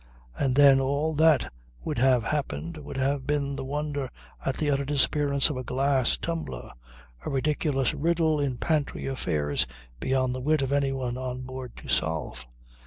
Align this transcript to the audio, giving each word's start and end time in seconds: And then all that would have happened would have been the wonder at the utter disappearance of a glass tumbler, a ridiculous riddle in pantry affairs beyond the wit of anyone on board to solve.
And 0.35 0.55
then 0.55 0.79
all 0.79 1.13
that 1.13 1.53
would 1.83 1.99
have 1.99 2.23
happened 2.23 2.77
would 2.77 2.97
have 2.97 3.27
been 3.27 3.55
the 3.55 3.63
wonder 3.63 4.09
at 4.43 4.57
the 4.57 4.71
utter 4.71 4.83
disappearance 4.83 5.51
of 5.51 5.57
a 5.57 5.63
glass 5.63 6.17
tumbler, 6.17 6.71
a 7.23 7.29
ridiculous 7.29 7.93
riddle 7.93 8.39
in 8.39 8.57
pantry 8.57 9.05
affairs 9.05 9.67
beyond 9.99 10.33
the 10.33 10.41
wit 10.41 10.63
of 10.63 10.71
anyone 10.71 11.19
on 11.19 11.43
board 11.43 11.77
to 11.77 11.87
solve. 11.87 12.47